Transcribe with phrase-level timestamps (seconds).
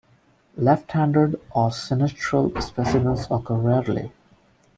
[0.57, 4.11] Left-handed or sinistral specimens occur rarely.